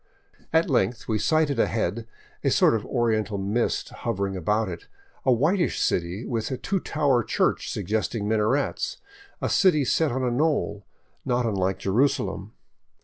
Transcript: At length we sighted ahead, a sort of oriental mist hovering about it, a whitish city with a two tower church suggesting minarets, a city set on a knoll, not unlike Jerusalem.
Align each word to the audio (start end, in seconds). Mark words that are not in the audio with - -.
At 0.51 0.67
length 0.67 1.07
we 1.07 1.19
sighted 1.19 1.59
ahead, 1.59 2.07
a 2.43 2.49
sort 2.49 2.73
of 2.73 2.83
oriental 2.87 3.37
mist 3.37 3.89
hovering 3.89 4.35
about 4.35 4.67
it, 4.67 4.87
a 5.27 5.31
whitish 5.31 5.79
city 5.79 6.25
with 6.25 6.49
a 6.49 6.57
two 6.57 6.79
tower 6.79 7.21
church 7.23 7.69
suggesting 7.71 8.27
minarets, 8.27 8.97
a 9.43 9.47
city 9.47 9.85
set 9.85 10.11
on 10.11 10.23
a 10.23 10.31
knoll, 10.31 10.87
not 11.23 11.45
unlike 11.45 11.77
Jerusalem. 11.77 12.53